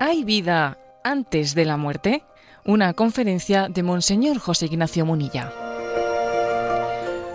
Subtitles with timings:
[0.00, 2.22] ¿Hay vida antes de la muerte?
[2.64, 5.52] Una conferencia de Monseñor José Ignacio Munilla.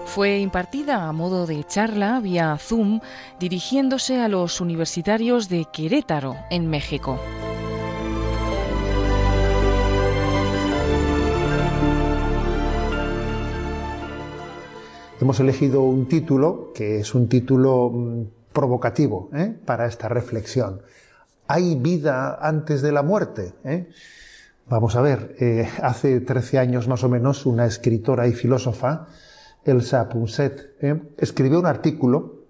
[0.05, 2.99] Fue impartida a modo de charla vía Zoom
[3.39, 7.19] dirigiéndose a los universitarios de Querétaro, en México.
[15.23, 19.55] Hemos elegido un título que es un título mm, provocativo ¿eh?
[19.65, 20.81] para esta reflexión.
[21.47, 23.53] ¿Hay vida antes de la muerte?
[23.63, 23.87] ¿Eh?
[24.67, 29.07] Vamos a ver, eh, hace 13 años más o menos una escritora y filósofa,
[29.63, 30.75] Elsa Punset,
[31.17, 32.43] escribió un artículo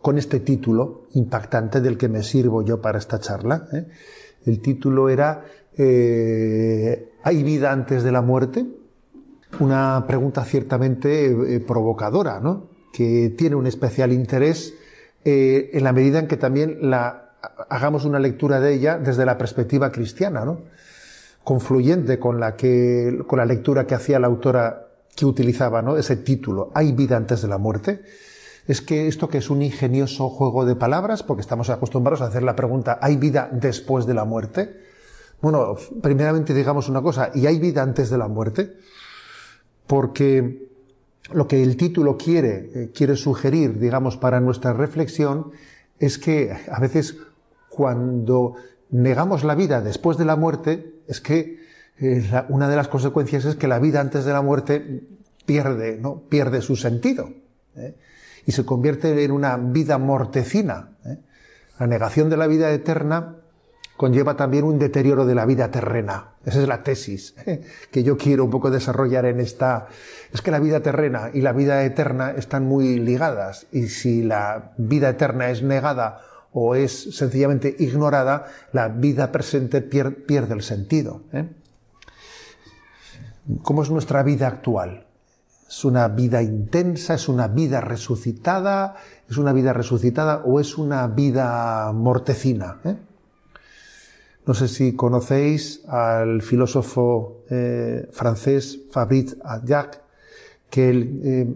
[0.00, 3.66] con este título impactante del que me sirvo yo para esta charla.
[4.46, 5.42] El título era
[5.76, 8.64] ¿Hay vida antes de la muerte?
[9.60, 12.68] Una pregunta ciertamente eh, provocadora, ¿no?
[12.92, 14.74] que tiene un especial interés
[15.24, 17.32] eh, en la medida en que también la,
[17.68, 20.60] hagamos una lectura de ella desde la perspectiva cristiana, ¿no?
[21.44, 25.96] confluyente con la, que, con la lectura que hacía la autora que utilizaba ¿no?
[25.96, 28.02] ese título, ¿Hay vida antes de la muerte?
[28.68, 32.44] Es que esto que es un ingenioso juego de palabras, porque estamos acostumbrados a hacer
[32.44, 34.80] la pregunta, ¿hay vida después de la muerte?
[35.40, 38.76] Bueno, primeramente digamos una cosa, ¿y hay vida antes de la muerte?
[39.92, 40.70] Porque
[41.34, 45.52] lo que el título quiere, eh, quiere sugerir, digamos, para nuestra reflexión,
[45.98, 47.18] es que a veces
[47.68, 48.54] cuando
[48.88, 51.58] negamos la vida después de la muerte, es que
[51.98, 55.02] eh, una de las consecuencias es que la vida antes de la muerte
[55.44, 56.22] pierde, ¿no?
[56.22, 57.28] pierde su sentido
[57.76, 57.94] ¿eh?
[58.46, 60.96] y se convierte en una vida mortecina.
[61.78, 63.41] La negación de la vida eterna
[64.02, 66.32] conlleva también un deterioro de la vida terrena.
[66.44, 67.36] Esa es la tesis
[67.92, 69.86] que yo quiero un poco desarrollar en esta...
[70.32, 74.72] Es que la vida terrena y la vida eterna están muy ligadas y si la
[74.76, 76.20] vida eterna es negada
[76.52, 81.22] o es sencillamente ignorada, la vida presente pierde el sentido.
[81.32, 81.48] ¿eh?
[83.62, 85.06] ¿Cómo es nuestra vida actual?
[85.68, 87.14] ¿Es una vida intensa?
[87.14, 88.96] ¿Es una vida resucitada?
[89.30, 92.80] ¿Es una vida resucitada o es una vida mortecina?
[92.82, 92.96] ¿eh?
[94.44, 100.00] No sé si conocéis al filósofo eh, francés Fabrice Adjac,
[100.68, 101.54] que eh,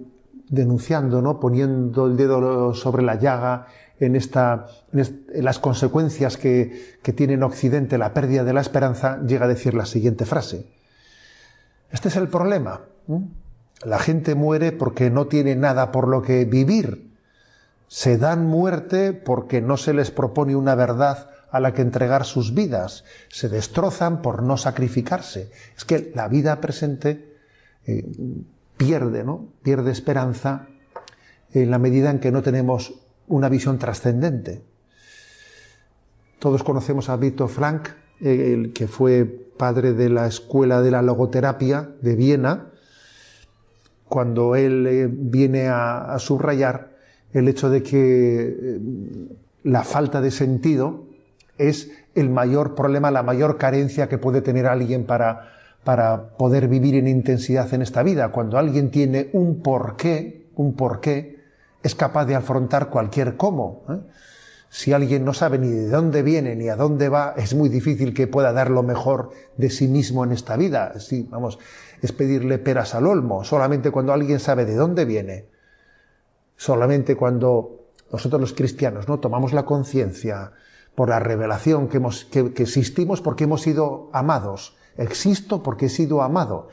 [0.49, 1.41] denunciando, ¿no?
[1.41, 3.67] poniendo el dedo sobre la llaga
[3.99, 9.21] en, esta, en, las consecuencias que, que, tiene en Occidente la pérdida de la esperanza,
[9.27, 10.67] llega a decir la siguiente frase.
[11.91, 12.83] Este es el problema.
[13.85, 17.15] La gente muere porque no tiene nada por lo que vivir.
[17.89, 22.55] Se dan muerte porque no se les propone una verdad a la que entregar sus
[22.55, 25.50] vidas, se destrozan por no sacrificarse.
[25.77, 27.37] Es que la vida presente
[27.87, 28.05] eh,
[28.77, 29.49] pierde, ¿no?
[29.62, 30.69] Pierde esperanza
[31.53, 32.94] en la medida en que no tenemos
[33.28, 34.62] una visión trascendente.
[36.39, 37.88] Todos conocemos a Víctor Frank,
[38.21, 42.67] el que fue padre de la escuela de la logoterapia de Viena,
[44.09, 46.93] cuando él eh, viene a, subrayar
[47.33, 48.81] el hecho de que eh,
[49.65, 51.06] la falta de sentido
[51.59, 55.53] es el mayor problema, la mayor carencia que puede tener alguien para,
[55.84, 58.31] para poder vivir en intensidad en esta vida.
[58.31, 61.37] Cuando alguien tiene un porqué, un porqué,
[61.83, 63.84] es capaz de afrontar cualquier cómo.
[63.89, 63.99] ¿eh?
[64.69, 68.12] Si alguien no sabe ni de dónde viene ni a dónde va, es muy difícil
[68.12, 70.99] que pueda dar lo mejor de sí mismo en esta vida.
[70.99, 71.59] Sí, vamos,
[72.03, 73.44] es pedirle peras al olmo.
[73.44, 75.47] Solamente cuando alguien sabe de dónde viene,
[76.56, 80.53] solamente cuando nosotros los cristianos no tomamos la conciencia
[80.97, 84.77] por la revelación que, hemos, que, existimos porque hemos sido amados.
[84.97, 86.69] Existo porque he sido amado.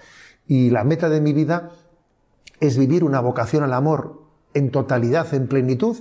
[0.47, 1.71] Y la meta de mi vida
[2.59, 4.23] es vivir una vocación al amor
[4.53, 5.97] en totalidad, en plenitud.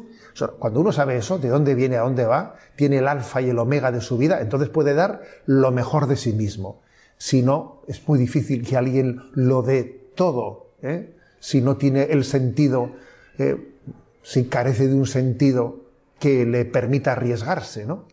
[0.59, 3.59] cuando uno sabe eso, de dónde viene, a dónde va, tiene el alfa y el
[3.59, 6.81] omega de su vida, entonces puede dar lo mejor de sí mismo.
[7.19, 11.17] Si no, es muy difícil que alguien lo dé todo, ¿eh?
[11.41, 12.93] si no tiene el sentido,
[13.39, 13.75] eh,
[14.23, 15.81] si carece de un sentido
[16.21, 18.07] que le permita arriesgarse, ¿no?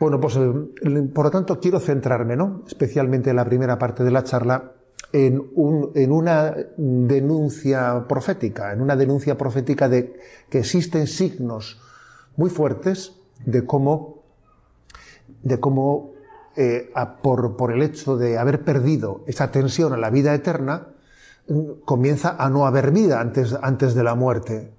[0.00, 2.62] Bueno, pues eh, por lo tanto quiero centrarme, ¿no?
[2.66, 4.72] Especialmente en la primera parte de la charla,
[5.12, 10.18] en, una denuncia profética, en una denuncia profética de
[10.48, 11.82] que existen signos
[12.36, 13.12] muy fuertes
[13.44, 14.22] de cómo,
[15.42, 16.12] de cómo
[16.56, 16.90] eh,
[17.22, 20.86] por, el hecho de haber perdido esa tensión a la vida eterna,
[21.46, 24.72] mm, comienza a no haber vida antes, antes de la muerte.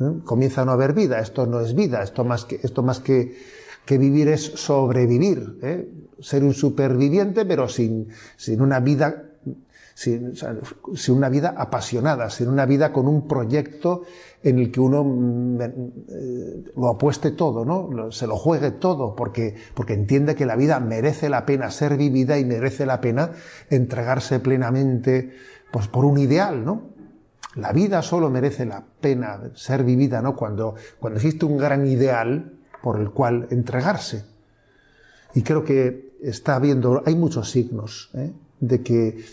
[0.00, 0.20] ¿eh?
[0.24, 1.18] Comienza a no haber vida.
[1.18, 2.02] Esto no es vida.
[2.02, 3.36] Esto más que, esto más que
[3.84, 5.88] que vivir es sobrevivir, ¿eh?
[6.20, 9.24] ser un superviviente, pero sin, sin una vida,
[9.94, 10.34] sin,
[11.08, 14.02] una vida apasionada, sin una vida con un proyecto
[14.42, 18.12] en el que uno mm, eh, lo apueste todo, ¿no?
[18.12, 22.38] se lo juegue todo, porque, porque entiende que la vida merece la pena ser vivida
[22.38, 23.32] y merece la pena
[23.68, 25.32] entregarse plenamente
[25.72, 26.92] pues, por un ideal, ¿no?
[27.54, 30.34] La vida solo merece la pena ser vivida, ¿no?
[30.34, 34.24] Cuando, cuando existe un gran ideal por el cual entregarse.
[35.34, 38.32] Y creo que está habiendo, hay muchos signos ¿eh?
[38.60, 39.24] de que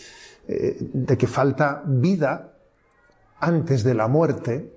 [0.52, 2.54] eh, de que falta vida
[3.40, 4.74] antes de la muerte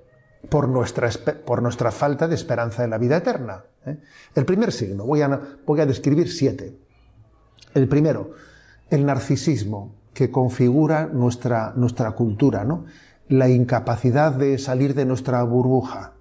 [0.50, 1.08] por nuestra,
[1.46, 3.64] por nuestra falta de esperanza en la vida eterna.
[3.86, 3.96] ¿eh?
[4.34, 6.76] El primer signo, voy a, voy a describir siete.
[7.72, 8.32] El primero,
[8.90, 12.84] el narcisismo que configura nuestra, nuestra cultura, ¿no?
[13.28, 16.12] la incapacidad de salir de nuestra burbuja.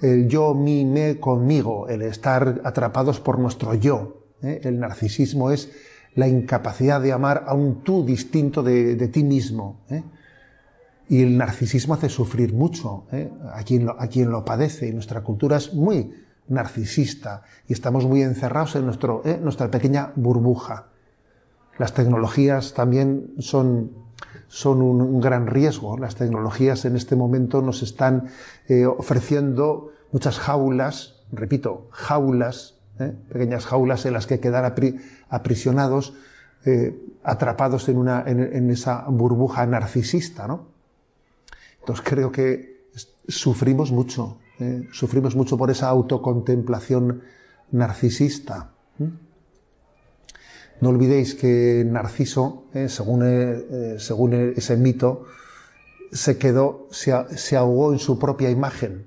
[0.00, 4.22] El yo, mi, me, conmigo, el estar atrapados por nuestro yo.
[4.42, 5.70] El narcisismo es
[6.14, 9.80] la incapacidad de amar a un tú distinto de, ti mismo.
[9.90, 10.02] ¿eh?
[11.08, 13.30] Y el narcisismo hace sufrir mucho ¿eh?
[13.52, 14.88] a, quien lo, a quien lo padece.
[14.88, 16.12] Y nuestra cultura es muy
[16.48, 19.38] narcisista y estamos muy encerrados en nuestro, ¿eh?
[19.42, 20.88] nuestra pequeña burbuja.
[21.78, 23.92] Las tecnologías también son,
[24.48, 25.98] son un, gran riesgo.
[25.98, 28.28] Las tecnologías en este momento nos están
[28.98, 33.14] ofreciendo muchas jaulas, repito, jaulas ¿eh?
[33.32, 34.74] pequeñas jaulas en las que quedar
[35.28, 36.14] aprisionados,
[36.64, 40.46] eh, atrapados en, una, en, esa burbuja narcisista.
[40.46, 40.66] ¿no?
[41.80, 42.86] Entonces creo que
[43.28, 44.88] sufrimos mucho, ¿eh?
[44.92, 47.22] sufrimos mucho por esa autocontemplación
[47.72, 48.70] narcisista.
[50.80, 55.24] No olvidéis que Narciso, según, según, ese mito,
[56.12, 59.06] se quedó, se ahogó en su propia imagen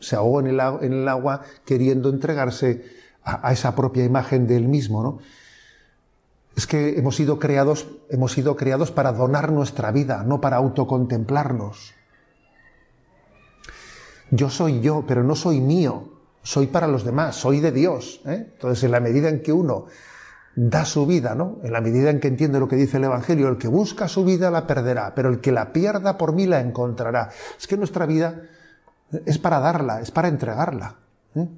[0.00, 2.84] se ahogó en el, agua queriendo entregarse
[3.22, 5.18] a, esa propia imagen de él mismo, ¿no?
[6.56, 11.94] Es que hemos sido creados, hemos sido creados para donar nuestra vida, no para autocontemplarnos.
[14.30, 16.08] Yo soy yo, pero no soy mío,
[16.42, 18.20] soy para los demás, soy de Dios.
[18.26, 18.48] ¿eh?
[18.52, 19.86] Entonces, en la medida en que uno
[20.56, 21.58] da su vida, ¿no?
[21.62, 24.24] En la medida en que entiende lo que dice el Evangelio, el que busca su
[24.24, 27.30] vida la perderá, pero el que la pierda por mí la encontrará.
[27.58, 28.42] Es que nuestra vida
[29.24, 30.96] es para darla, es para entregarla.
[31.34, 31.48] ¿eh?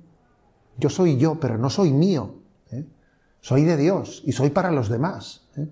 [0.78, 2.36] Yo soy yo, pero no soy mío.
[2.70, 2.84] ¿eh?
[3.40, 5.42] Soy de Dios y soy para los demás.
[5.56, 5.68] ¿eh?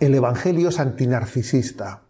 [0.00, 2.02] el Evangelio es antinarcisista.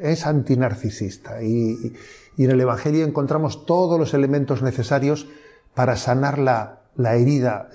[0.00, 1.42] Es antinarcisista.
[1.42, 1.92] Y,
[2.36, 5.26] y, en el Evangelio encontramos todos los elementos necesarios
[5.74, 7.70] para sanar la, la herida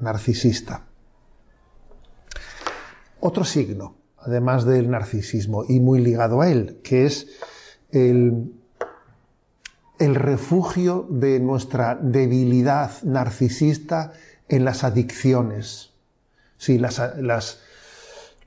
[0.00, 0.86] narcisista.
[3.20, 7.28] Otro signo, además del narcisismo, y muy ligado a él, que es
[7.90, 8.52] el,
[9.98, 14.12] refugio de nuestra debilidad narcisista
[14.48, 15.94] en las adicciones.
[16.58, 17.00] Sí, las,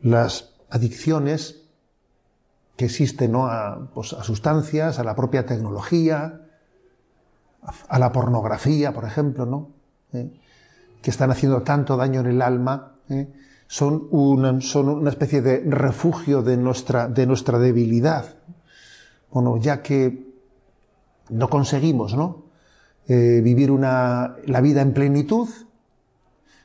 [0.02, 1.64] las, adicciones
[2.78, 3.34] que existen
[3.94, 6.42] pues, a, sustancias, a la propia tecnología,
[7.88, 9.79] a, la pornografía, por ejemplo, ¿no?
[10.14, 10.32] ¿Eh?
[11.02, 13.28] que están haciendo tanto daño en el alma, ¿eh?
[13.68, 18.40] son, una, son, una, especie de refugio de nuestra, de nuestra debilidad
[19.32, 20.28] bueno, ya que
[21.30, 22.46] no conseguimos ¿no?
[23.08, 25.48] Eh, vivir una, la vida en plenitud,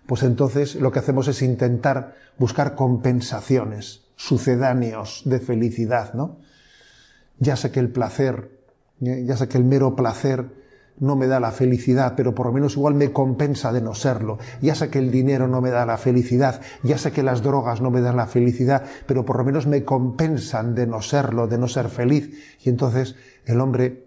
[0.07, 6.39] pues entonces lo que hacemos es intentar buscar compensaciones, sucedáneos de felicidad, ¿no?
[7.39, 8.61] Ya sé que el placer,
[9.01, 10.64] ya sé que el mero placer
[11.01, 14.39] no me da la felicidad, pero por lo menos igual me compensa de no serlo.
[14.61, 17.81] Ya sé que el dinero no me da la felicidad, ya sé que las drogas
[17.81, 21.59] no me dan la felicidad, pero por lo menos me compensan de no serlo, de
[21.59, 22.57] no ser feliz.
[22.65, 24.07] Y entonces el hombre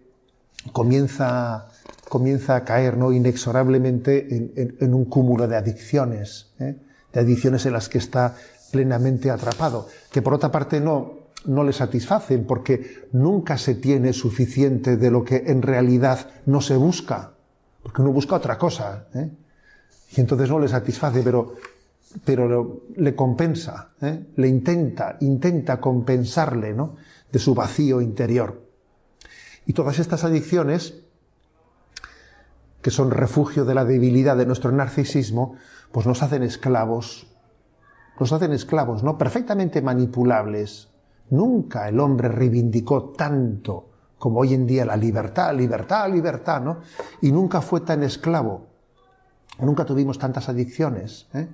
[0.72, 1.67] comienza,
[2.10, 3.12] comienza a caer ¿no?
[3.12, 6.77] inexorablemente en, un cúmulo de adicciones, ¿eh?
[7.12, 8.36] de adicciones en las que está
[8.72, 14.98] plenamente atrapado, que por otra parte no, no le satisfacen porque nunca se tiene suficiente
[14.98, 17.32] de lo que en realidad no se busca,
[17.84, 19.29] porque uno busca otra cosa, ¿eh?
[20.15, 21.56] y entonces no le satisface, pero,
[22.25, 24.27] pero le compensa, ¿eh?
[24.36, 26.96] le intenta, intenta compensarle ¿no?
[27.32, 28.62] de su vacío interior.
[29.65, 31.01] Y todas estas adicciones,
[32.82, 35.56] que son refugio de la debilidad de nuestro narcisismo,
[35.91, 37.27] pues nos hacen esclavos,
[38.20, 39.17] nos hacen esclavos, ¿no?
[39.17, 40.89] Perfectamente manipulables,
[41.29, 46.79] Nunca el hombre reivindicó tanto como hoy en día la libertad, libertad, libertad, ¿no?
[47.22, 48.67] Y nunca fue tan esclavo.
[49.60, 51.27] Nunca tuvimos tantas adicciones.
[51.34, 51.48] ¿eh?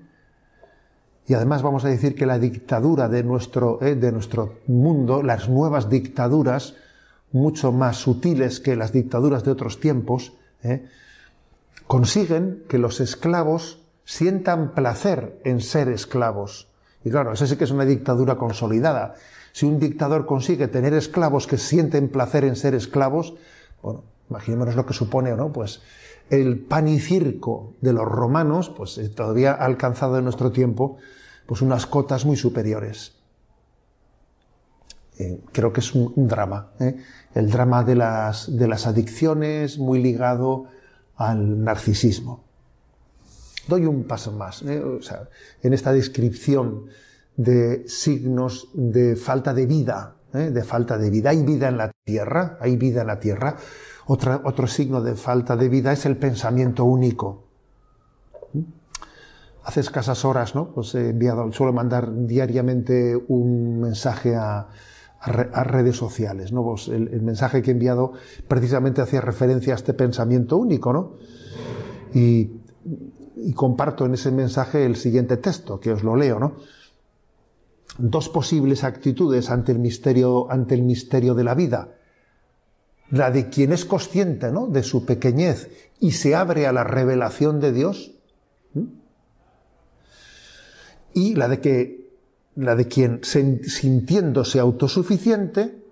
[1.27, 3.95] Y además vamos a decir que la dictadura de nuestro, ¿eh?
[3.95, 6.75] de nuestro mundo, las nuevas dictaduras,
[7.31, 10.85] mucho más sutiles que las dictaduras de otros tiempos, ¿eh?
[11.87, 16.67] consiguen que los esclavos sientan placer en ser esclavos
[17.05, 19.15] Y claro, eso sí que es una dictadura consolidada.
[19.53, 23.35] Si un dictador consigue tener esclavos que sienten placer en ser esclavos,
[23.83, 25.53] bueno, imaginémonos lo que supone, ¿no?
[25.53, 25.81] Pues
[26.31, 30.97] el pan y circo de los romanos, pues eh, todavía ha alcanzado en nuestro tiempo,
[31.45, 33.13] pues unas cotas muy superiores.
[35.19, 36.97] Eh, creo que es un, drama, ¿eh?
[37.35, 40.65] el drama de las, de las adicciones muy ligado
[41.15, 42.43] al narcisismo.
[43.67, 44.63] Doy un paso más.
[44.63, 45.29] O sea,
[45.61, 46.87] en esta descripción
[47.35, 50.51] de signos de falta de vida, ¿eh?
[50.51, 51.31] de falta de vida.
[51.31, 53.55] Hay vida en la tierra, hay vida en la tierra.
[54.07, 57.47] otro signo de falta de vida es el pensamiento único.
[58.53, 58.61] ¿Mm?
[59.63, 60.73] Hace escasas horas, ¿no?
[60.73, 64.67] Pues he enviado, suelo mandar diariamente un mensaje a,
[65.25, 66.65] redes sociales, ¿no?
[66.65, 68.11] Pues el, mensaje que he enviado
[68.49, 71.13] precisamente hacía referencia a este pensamiento único, ¿no?
[72.13, 72.51] Y
[73.55, 76.55] comparto en ese mensaje el siguiente texto, que os lo leo, ¿no?
[77.97, 81.89] Dos posibles actitudes ante el misterio, ante el misterio de la vida.
[83.09, 84.67] La de quien es consciente ¿no?
[84.67, 85.69] de su pequeñez
[85.99, 88.11] y se abre a la revelación de Dios.
[91.13, 92.03] Y la de que
[92.55, 95.83] la de quien sintiéndose autosuficiente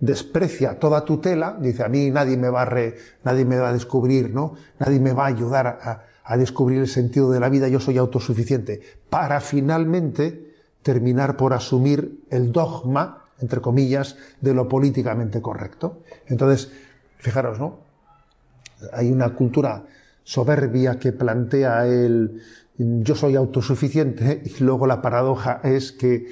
[0.00, 2.92] desprecia toda tutela, dice a mí nadie me va a,
[3.24, 4.54] nadie me va a descubrir, ¿no?
[4.78, 7.98] Nadie me va a ayudar a, a descubrir el sentido de la vida, yo soy
[7.98, 10.45] autosuficiente, para finalmente
[10.86, 16.02] terminar por asumir el dogma, entre comillas, de lo políticamente correcto.
[16.28, 16.70] Entonces,
[17.18, 17.80] fijaros, ¿no?
[18.92, 19.82] Hay una cultura
[20.22, 22.40] soberbia que plantea el
[22.78, 26.28] yo soy autosuficiente y luego la paradoja es que,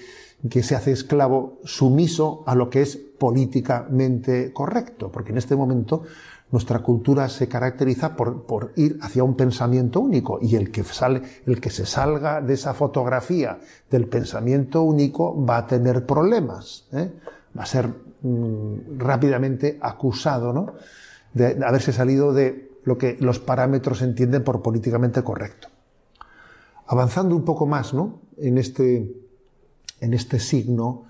[0.49, 6.03] que se hace esclavo sumiso a lo que es políticamente correcto, porque en este momento
[6.51, 11.61] nuestra cultura se caracteriza por, ir hacia un pensamiento único y el que, sale, el
[11.61, 13.59] que se salga de esa fotografía
[13.91, 17.11] del pensamiento único va a tener problemas, ¿eh?
[17.59, 17.89] va a ser
[18.23, 20.75] mm, rápidamente acusado ¿no?
[21.33, 25.69] de haberse salido de lo que los parámetros entienden por políticamente correcto.
[26.87, 28.21] Avanzando un poco más ¿no?
[28.37, 29.11] en, este,
[30.05, 31.07] en este signo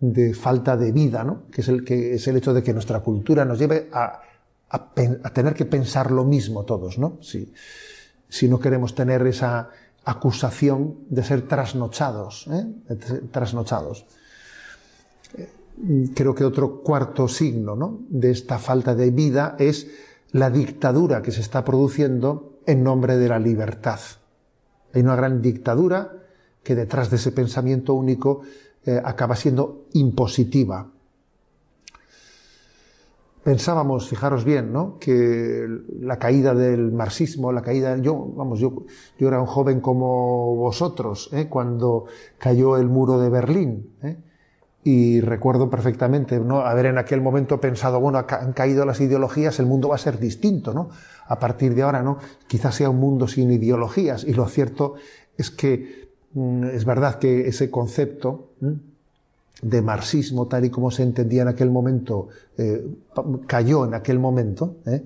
[0.00, 1.44] de falta de vida, ¿no?
[1.50, 4.20] que, es el, que es el hecho de que nuestra cultura nos lleve a
[5.32, 7.18] tener que pensar lo mismo todos, ¿no?
[7.22, 7.52] Si,
[8.34, 9.70] si no queremos tener esa
[10.04, 12.66] acusación de ser trasnochados, ¿eh?
[13.30, 14.06] trasnochados.
[16.14, 18.00] Creo que otro cuarto signo ¿no?
[18.08, 19.88] de esta falta de vida es
[20.32, 24.00] la dictadura que se está produciendo en nombre de la libertad.
[24.92, 26.23] Hay una gran dictadura
[26.64, 28.40] que detrás de ese pensamiento único
[28.84, 30.88] eh, acaba siendo impositiva,
[33.44, 34.98] pensábamos, fijaros bien, ¿no?
[34.98, 35.68] que
[36.00, 38.84] la caída del marxismo, la caída, yo, vamos, yo,
[39.18, 41.46] yo era un joven como vosotros, ¿eh?
[41.48, 42.06] cuando
[42.38, 44.16] cayó el muro de Berlín, ¿eh?
[44.82, 46.60] y recuerdo perfectamente, ¿no?
[46.60, 50.18] haber en aquel momento pensado, bueno, han caído las ideologías, el mundo va a ser
[50.18, 50.90] distinto, ¿no?
[51.26, 52.18] A partir de ahora, ¿no?
[52.46, 54.94] Quizás sea un mundo sin ideologías, y lo cierto
[55.38, 56.10] es que
[56.72, 58.50] es verdad que ese concepto,
[59.62, 62.84] de marxismo tal y como se entendía en aquel momento eh,
[63.46, 65.04] cayó en aquel momento ¿eh?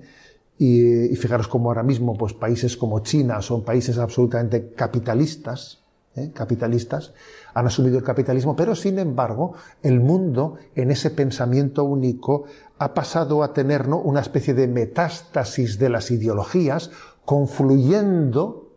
[0.57, 5.79] y, fijaros como ahora mismo pues países como China son países absolutamente capitalistas
[6.15, 6.31] ¿eh?
[6.33, 7.13] capitalistas
[7.53, 12.45] han asumido el capitalismo pero sin embargo el mundo en ese pensamiento único
[12.79, 16.91] ha pasado a tener una especie de metástasis de las ideologías
[17.23, 18.68] confluyendo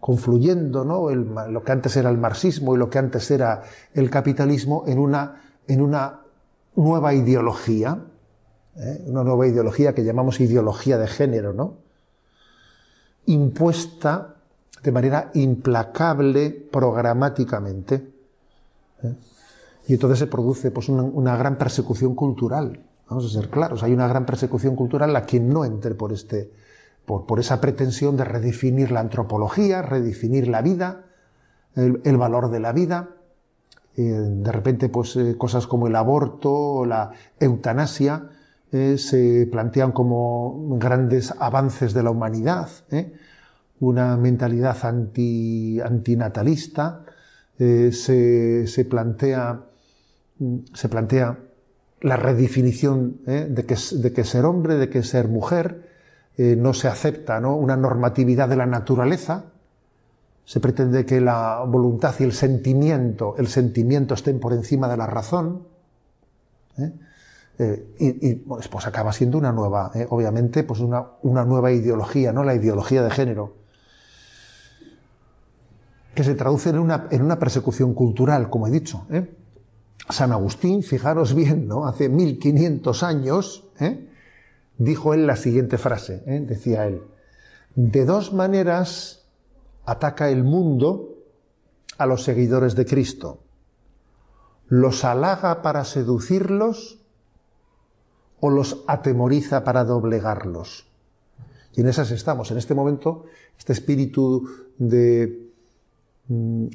[0.00, 1.10] confluyendo ¿no?
[1.10, 3.62] lo que antes era el marxismo y lo que antes era
[3.94, 6.20] el capitalismo en una, en una
[6.74, 7.98] nueva ideología,
[8.76, 9.04] ¿eh?
[9.06, 11.74] una nueva ideología que llamamos ideología de género, ¿no?
[13.26, 14.36] impuesta
[14.82, 17.94] de manera implacable programáticamente.
[19.02, 19.14] ¿eh?
[19.86, 22.80] Y entonces se produce pues, una, una, gran persecución cultural.
[23.08, 26.50] Vamos a ser claros, hay una gran persecución cultural a quien no entre por este,
[27.04, 31.06] por, esa pretensión de redefinir la antropología, redefinir la vida,
[31.74, 33.10] el, valor de la vida.
[33.96, 38.28] Eh, de repente, pues eh, cosas como el aborto o la eutanasia
[38.72, 42.68] eh, se plantean como grandes avances de la humanidad.
[43.80, 47.04] Una mentalidad anti, antinatalista
[47.58, 49.64] se, plantea,
[50.74, 51.38] se plantea
[52.02, 55.89] la redefinición de, que, de que ser hombre, de que ser mujer,
[56.36, 59.44] eh, no se acepta una normatividad de la naturaleza,
[60.44, 65.06] se pretende que la voluntad y el sentimiento, el sentimiento estén por encima de la
[65.06, 65.66] razón,
[66.78, 66.92] ¿eh?
[67.62, 72.42] Eh, y, pues, acaba siendo una nueva, obviamente, pues una, una, nueva ideología, ¿no?
[72.42, 73.54] La ideología de género.
[76.14, 79.06] que se traduce en una, en una persecución cultural, como he dicho.
[80.08, 81.86] San Agustín, fijaros bien, ¿no?
[81.86, 84.09] Hace 1500 años, ¿eh?
[84.80, 86.40] Dijo él la siguiente frase, ¿eh?
[86.40, 87.02] decía él,
[87.74, 89.28] de dos maneras
[89.84, 91.18] ataca el mundo
[91.98, 93.42] a los seguidores de Cristo.
[94.68, 96.98] Los halaga para seducirlos
[98.40, 100.86] o los atemoriza para doblegarlos.
[101.74, 102.50] Y en esas estamos.
[102.50, 103.26] En este momento,
[103.58, 105.50] este espíritu de,
[106.28, 106.66] mm,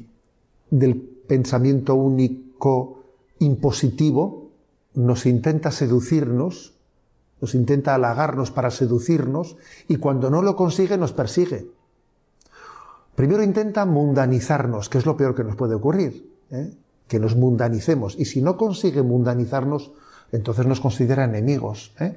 [0.70, 0.96] del
[1.26, 3.02] pensamiento único
[3.40, 4.52] impositivo
[4.94, 6.75] nos intenta seducirnos,
[7.40, 9.56] nos intenta halagarnos para seducirnos
[9.88, 11.70] y cuando no lo consigue nos persigue.
[13.14, 16.72] Primero intenta mundanizarnos, que es lo peor que nos puede ocurrir, ¿eh?
[17.08, 18.14] que nos mundanicemos.
[18.18, 19.92] Y si no consigue mundanizarnos,
[20.32, 21.92] entonces nos considera enemigos.
[22.00, 22.16] ¿eh?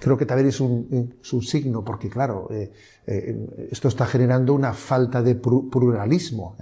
[0.00, 2.72] Creo que también es un, signo, porque claro, eh,
[3.06, 6.56] eh, esto está generando una falta de pluralismo.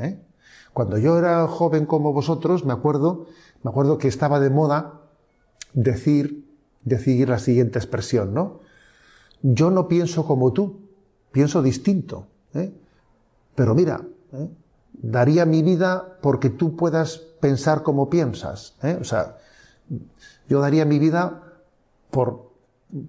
[0.73, 3.27] Cuando yo era joven como vosotros, me acuerdo,
[3.63, 5.04] me acuerdo que estaba de moda
[5.75, 6.49] decir,
[6.83, 8.61] decir la siguiente expresión, ¿no?
[9.43, 10.81] Yo no pienso como tú,
[11.31, 12.29] pienso distinto.
[13.55, 14.01] Pero mira,
[14.93, 18.75] daría mi vida porque tú puedas pensar como piensas.
[18.83, 18.97] ¿eh?
[19.01, 19.37] O sea,
[20.49, 21.43] yo daría mi vida
[22.11, 22.51] por,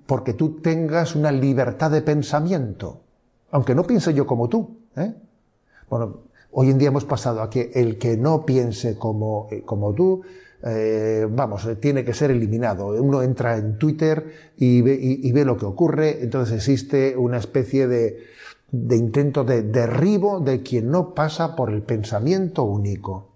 [0.06, 3.02] porque tú tengas una libertad de pensamiento,
[3.52, 4.76] aunque no piense yo como tú.
[4.98, 5.16] ¿eh?
[5.90, 9.94] Bueno, hoy en día hemos pasado a que el que no piense como, eh, como
[9.94, 10.22] tú,
[11.30, 12.88] vamos, tiene que ser eliminado.
[12.88, 18.24] Uno entra en Twitter y ve, lo que ocurre, entonces existe una especie de,
[18.72, 23.36] de intento de derribo de quien no pasa por el pensamiento único.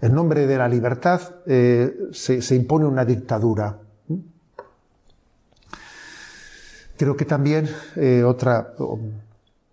[0.00, 3.78] En nombre de la libertad eh, se, impone una dictadura.
[6.96, 8.74] Creo que también eh, otra,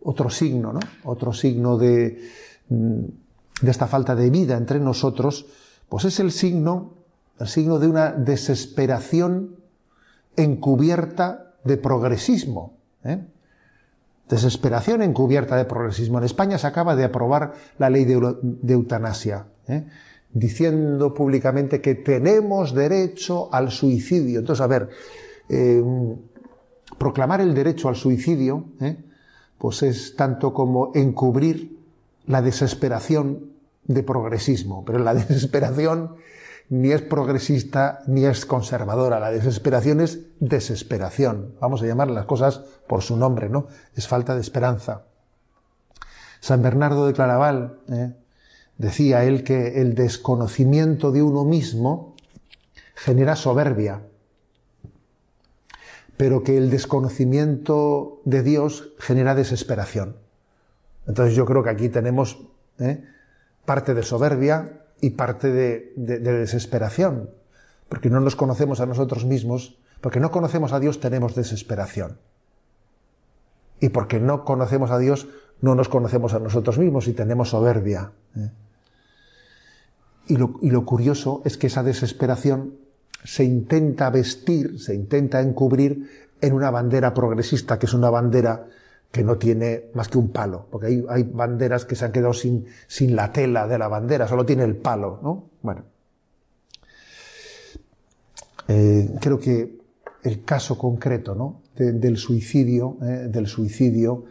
[0.02, 0.80] otro signo, ¿no?
[1.04, 2.30] otro signo de,
[2.70, 5.46] de esta falta de vida entre nosotros,
[5.90, 6.94] pues es el signo,
[7.40, 9.58] el signo de una desesperación
[10.36, 12.74] encubierta de progresismo.
[13.04, 13.26] ¿eh?
[14.30, 16.18] Desesperación encubierta de progresismo.
[16.18, 19.86] En España se acaba de aprobar la ley de, eutanasia, ¿eh?
[20.34, 24.40] diciendo públicamente que tenemos derecho al suicidio.
[24.40, 24.90] Entonces, a ver,
[25.50, 26.18] em,
[26.98, 28.98] proclamar el derecho al suicidio, ¿eh?
[29.58, 31.78] pues es tanto como encubrir
[32.26, 33.55] la desesperación
[33.86, 34.84] de progresismo.
[34.86, 36.16] Pero la desesperación
[36.70, 39.20] ni es progresista ni es conservadora.
[39.20, 41.56] La desesperación es desesperación.
[41.60, 43.68] Vamos a llamar las cosas por su nombre, ¿no?
[43.96, 45.04] Es falta de esperanza.
[46.40, 48.14] San Bernardo de Claraval ¿eh?
[48.78, 52.16] decía él que el desconocimiento de uno mismo
[52.96, 54.04] genera soberbia,
[56.18, 60.18] pero que el desconocimiento de Dios genera desesperación.
[61.08, 62.46] Entonces yo creo que aquí tenemos
[62.80, 63.04] ¿eh?
[63.66, 67.30] Parte de soberbia y parte de, desesperación,
[67.90, 72.18] porque no nos conocemos a nosotros mismos, porque no conocemos a Dios tenemos desesperación.
[73.80, 75.28] Y porque no conocemos a Dios
[75.62, 78.12] no nos conocemos a nosotros mismos y tenemos soberbia.
[78.36, 78.52] ¿eh?
[80.28, 82.76] Y, lo, y lo curioso es que esa desesperación
[83.24, 88.68] se intenta vestir, se intenta encubrir en una bandera progresista, que es una bandera
[89.12, 92.34] que no tiene más que un palo, porque hay, hay banderas que se han quedado
[92.34, 95.50] sin, sin, la tela de la bandera, solo tiene el palo, ¿no?
[95.62, 95.84] Bueno.
[98.68, 99.78] Eh, creo que
[100.24, 101.62] el caso concreto, ¿no?
[101.76, 104.24] del suicidio, eh, del suicidio,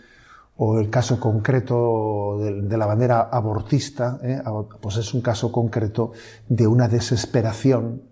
[0.56, 4.40] o el caso concreto de, la bandera abortista, eh,
[4.80, 6.12] pues es un caso concreto
[6.48, 8.02] de una desesperación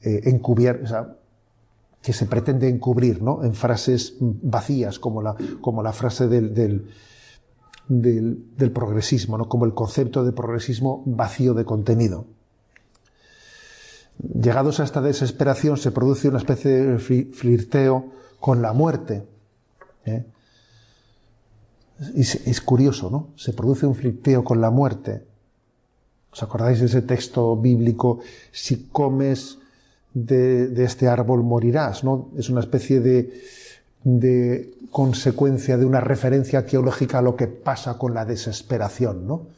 [0.00, 1.16] encubierta,
[2.06, 3.42] que se pretende encubrir ¿no?
[3.42, 6.54] en frases vacías, como la, como la frase del,
[7.88, 9.48] del, progresismo, ¿no?
[9.48, 12.26] como el concepto de progresismo vacío de contenido.
[14.40, 19.26] Llegados a esta desesperación se produce una especie de flirteo con la muerte.
[20.04, 20.26] ¿eh?
[22.14, 23.30] es, curioso, ¿no?
[23.34, 25.24] Se produce un flirteo con la muerte.
[26.30, 28.20] ¿Os acordáis de ese texto bíblico?
[28.52, 29.58] Si comes
[30.16, 32.30] de, este árbol morirás, ¿no?
[32.38, 38.24] Es una especie de, consecuencia de una referencia arqueológica a lo que pasa con la
[38.24, 39.48] desesperación, ¿no?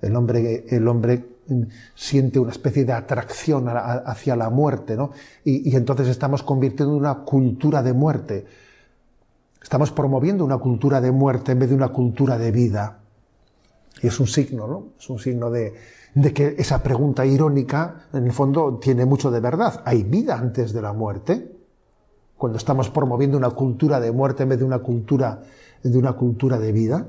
[0.00, 1.24] El hombre, el hombre
[1.96, 5.10] siente una especie de atracción hacia la muerte, ¿no?
[5.44, 8.46] Y, y, entonces estamos convirtiendo en una cultura de muerte.
[9.60, 12.98] Estamos promoviendo una cultura de muerte en vez de una cultura de vida.
[14.02, 14.88] Y es un signo, ¿no?
[15.00, 15.74] Es un signo de,
[16.16, 19.82] de que esa pregunta irónica, en el fondo, tiene mucho de verdad.
[19.84, 21.52] ¿Hay vida antes de la muerte?
[22.38, 25.42] Cuando estamos promoviendo una cultura de muerte en vez de una cultura
[25.82, 27.06] de una cultura de vida.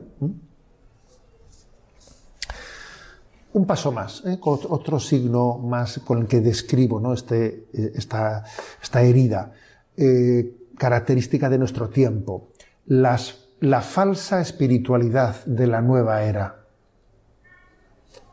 [3.54, 4.38] Un paso más, ¿eh?
[4.42, 7.14] otro signo más con el que describo ¿no?
[7.14, 8.44] este, esta,
[8.82, 9.54] esta, herida,
[9.96, 12.50] eh, característica de nuestro tiempo,
[12.86, 16.67] la falsa espiritualidad de la nueva era.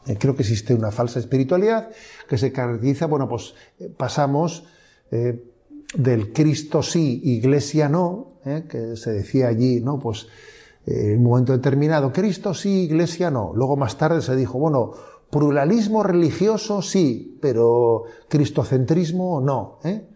[0.06, 1.90] Eh, creo que existe una falsa espiritualidad
[2.28, 3.54] que se caracteriza, bueno, pues
[3.96, 4.64] pasamos
[5.10, 10.00] del Cristo sí, Iglesia no, que se decía allí, ¿no?
[10.00, 10.26] Pues
[10.86, 13.52] en un momento determinado, Cristo sí, Iglesia no.
[13.54, 14.92] Luego más tarde se dijo, bueno,
[15.30, 19.78] pluralismo religioso sí, pero cristocentrismo no.
[19.84, 20.06] ¿eh?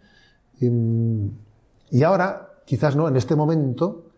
[0.60, 4.10] Y, ahora, quizás no, en este momento,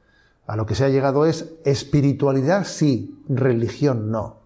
[0.46, 4.39] a lo que se ha llegado es espiritualidad sí, religión no.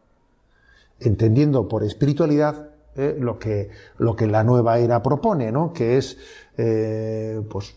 [1.00, 3.16] Entendiendo por espiritualidad ¿eh?
[3.18, 5.72] lo, que, lo que la nueva era propone, ¿no?
[5.72, 6.18] que es
[6.56, 7.74] eh, pues,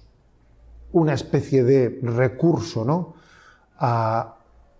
[0.91, 3.15] una especie de recurso ¿no?
[3.77, 4.37] a,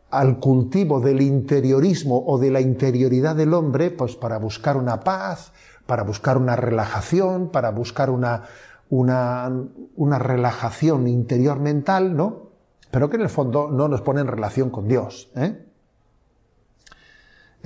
[0.09, 5.51] al cultivo del interiorismo o de la interioridad del hombre, pues para buscar una paz,
[5.85, 8.43] para buscar una relajación, para buscar una,
[8.89, 9.51] una,
[9.95, 12.47] una relajación interior mental, ¿no?
[12.89, 15.29] Pero que en el fondo no nos pone en relación con Dios.
[15.35, 15.66] ¿eh?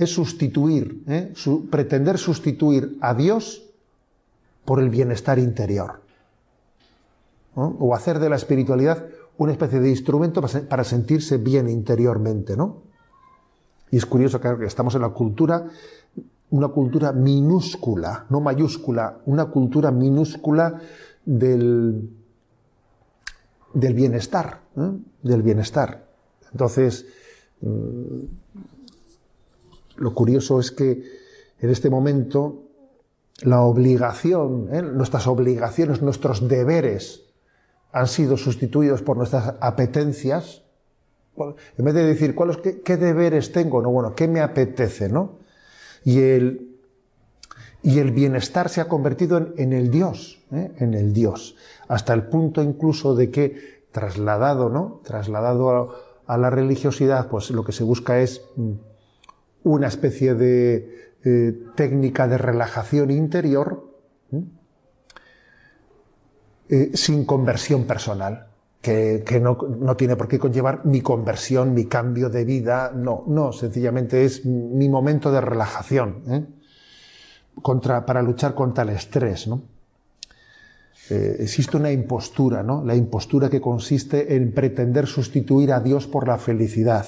[0.02, 1.32] Es sustituir, ¿eh?
[1.70, 3.62] pretender sustituir a Dios
[4.64, 6.00] por el bienestar interior.
[7.54, 9.06] O hacer de la espiritualidad
[9.38, 12.82] una especie de instrumento para sentirse bien interiormente, ¿no?
[13.92, 15.66] Y es curioso que estamos en la cultura,
[16.50, 20.80] una cultura minúscula, no mayúscula, una cultura minúscula
[21.24, 22.10] del,
[23.72, 24.90] del bienestar, ¿eh?
[25.22, 26.06] del bienestar.
[26.50, 27.06] Entonces,
[27.60, 28.20] mm,
[30.02, 31.04] lo curioso es que
[31.60, 32.64] en este momento
[33.42, 34.82] la obligación, ¿eh?
[34.82, 37.22] nuestras obligaciones, nuestros deberes,
[37.92, 40.62] han sido sustituidos por nuestras apetencias,
[41.36, 43.80] en vez de decir, ¿cuál qué, deberes tengo?
[43.80, 45.08] No, bueno, ¿qué me apetece?
[45.08, 45.38] ¿no?
[46.04, 46.76] Y el,
[47.82, 50.72] y el bienestar se ha convertido en, el Dios, ¿eh?
[50.78, 51.56] en el Dios,
[51.88, 55.00] hasta el punto incluso de que trasladado, ¿no?
[55.04, 55.94] Trasladado
[56.26, 58.72] a, la religiosidad, pues lo que se busca es mm,
[59.64, 63.88] una especie de eh, técnica de relajación interior,
[66.68, 68.48] eh, sin conversión personal,
[68.80, 74.24] que, no, tiene por qué conllevar mi conversión, mi cambio de vida, no, no, sencillamente
[74.24, 76.44] es mi momento de relajación, ¿eh?
[77.62, 79.62] contra, para luchar contra el estrés, ¿no?
[81.10, 82.84] Eh, existe una impostura, ¿no?
[82.84, 87.06] La impostura que consiste en pretender sustituir a Dios por la felicidad,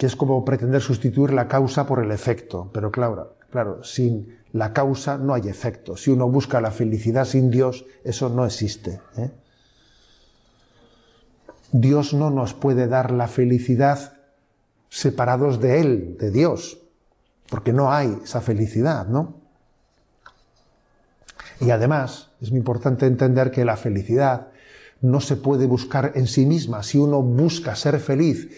[0.00, 4.72] que es como pretender sustituir la causa por el efecto, pero claro, claro, sin la
[4.72, 5.94] causa no hay efecto.
[5.94, 8.98] Si uno busca la felicidad sin Dios, eso no existe.
[9.18, 9.30] ¿eh?
[11.72, 14.14] Dios no nos puede dar la felicidad
[14.88, 16.78] separados de Él, de Dios,
[17.50, 19.34] porque no hay esa felicidad, ¿no?
[21.60, 24.48] Y además, es muy importante entender que la felicidad
[25.02, 26.82] no se puede buscar en sí misma.
[26.82, 28.48] Si uno busca ser feliz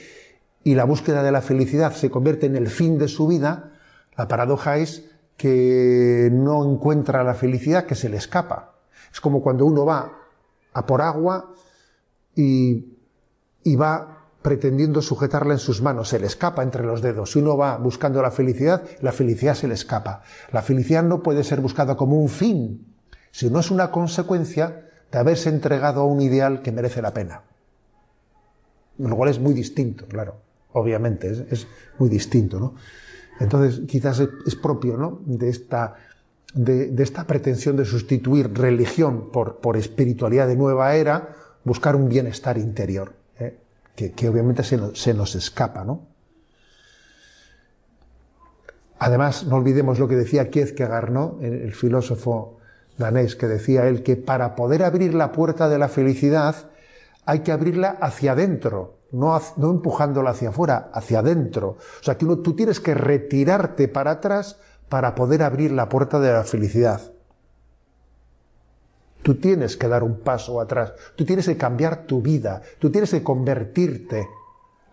[0.65, 3.73] y la búsqueda de la felicidad se convierte en el fin de su vida,
[4.17, 5.05] la paradoja es
[5.37, 8.75] que no encuentra la felicidad, que se le escapa.
[9.13, 10.13] Es como cuando uno va
[10.73, 11.53] a por agua
[12.35, 12.87] y,
[13.77, 17.33] va pretendiendo sujetarla en sus manos, se le escapa entre los dedos.
[17.33, 20.23] Si uno va buscando la felicidad, la felicidad se le escapa.
[20.53, 22.95] La felicidad no puede ser buscada como un fin,
[23.31, 27.43] sino es una consecuencia de haberse entregado a un ideal que merece la pena.
[28.99, 30.37] Lo cual es muy distinto, claro,
[30.73, 31.67] obviamente, es,
[31.99, 32.75] muy distinto, ¿no?
[33.41, 35.21] Entonces, quizás es propio ¿no?
[35.25, 35.95] de, esta,
[36.55, 42.59] de, esta pretensión de sustituir religión por, por, espiritualidad de nueva era, buscar un bienestar
[42.59, 43.59] interior, ¿eh?
[43.97, 45.85] que, obviamente se nos, se nos escapa.
[45.85, 46.07] ¿no?
[48.99, 51.39] Además, no olvidemos lo que decía Kierkegaard, ¿no?
[51.41, 52.59] el filósofo
[52.99, 56.55] danés, que decía él que para poder abrir la puerta de la felicidad
[57.25, 61.77] hay que abrirla hacia adentro, no, empujándola hacia afuera, hacia adentro.
[62.01, 66.33] O sea que tú tienes que retirarte para atrás para poder abrir la puerta de
[66.33, 67.13] la felicidad.
[69.23, 73.11] Tú tienes que dar un paso atrás, tú tienes que cambiar tu vida, tú tienes
[73.11, 74.29] que convertirte.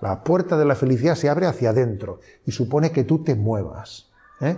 [0.01, 4.09] La puerta de la felicidad se abre hacia adentro y supone que tú te muevas.
[4.39, 4.57] ¿eh?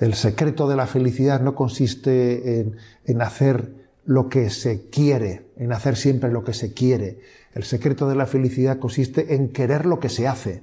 [0.00, 2.60] El secreto de la felicidad no consiste
[3.06, 7.18] en hacer lo que se quiere, en hacer siempre lo que se quiere.
[7.52, 10.62] El secreto de la felicidad consiste en querer lo que se hace,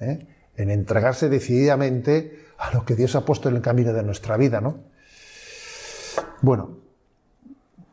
[0.00, 0.26] ¿eh?
[0.56, 4.60] en entregarse decididamente a lo que Dios ha puesto en el camino de nuestra vida,
[4.60, 4.76] ¿no?
[6.40, 6.78] Bueno,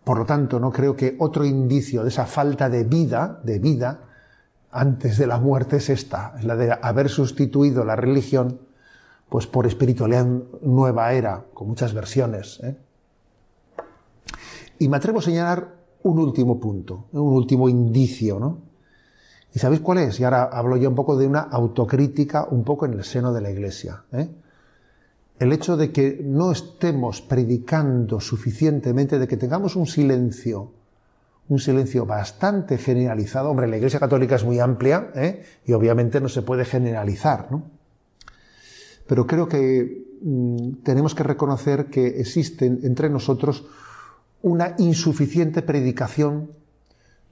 [0.04, 4.02] Por lo tanto, no creo que otro indicio de esa falta de vida, de vida,
[4.70, 8.60] antes de la muerte es esta, es la de haber sustituido la religión
[9.30, 10.26] pues por espiritualidad
[10.62, 12.60] nueva era, con muchas versiones.
[12.64, 12.76] ¿eh?
[14.84, 18.58] Y me atrevo a señalar un último punto, un último indicio, ¿no?
[19.54, 20.20] ¿Y sabéis cuál es?
[20.20, 23.40] Y ahora hablo yo un poco de una autocrítica, un poco en el seno de
[23.40, 24.04] la Iglesia.
[24.12, 24.28] ¿eh?
[25.40, 30.74] El hecho de que no estemos predicando suficientemente, de que tengamos un silencio,
[31.48, 33.52] un silencio bastante generalizado.
[33.52, 35.46] Hombre, la Iglesia Católica es muy amplia ¿eh?
[35.66, 37.64] y obviamente no se puede generalizar, ¿no?
[39.08, 43.64] Pero creo que mm, tenemos que reconocer que existen entre nosotros
[44.44, 46.52] una insuficiente predicación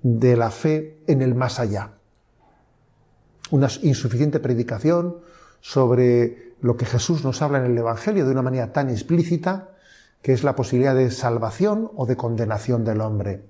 [0.02, 1.92] de la fe en el más allá.
[3.52, 5.18] Una insuficiente predicación
[5.60, 9.72] sobre lo que Jesús nos habla en el Evangelio de una manera tan explícita,
[10.22, 13.44] que es la posibilidad de salvación o de condenación del hombre.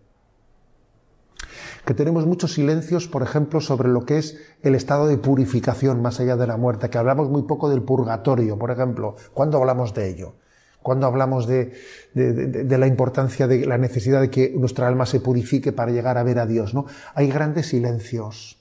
[1.85, 6.19] Que tenemos muchos silencios, por ejemplo, sobre lo que es el estado de purificación más
[6.19, 9.15] allá de la muerte, que hablamos muy poco del purgatorio, por ejemplo.
[9.35, 10.33] ¿Cuándo hablamos de ello?
[10.81, 11.73] Cuando hablamos de,
[12.13, 16.39] la importancia de la necesidad de que nuestra alma se purifique para llegar a ver
[16.39, 16.85] a Dios, ¿no?
[17.13, 18.57] Hay grandes silencios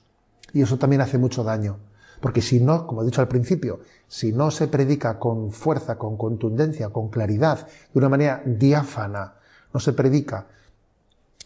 [0.53, 1.77] y eso también hace mucho daño.
[2.19, 6.17] Porque si no, como he dicho al principio, si no se predica con fuerza, con
[6.17, 9.33] contundencia, con claridad, de una manera diáfana,
[9.73, 10.45] no se predica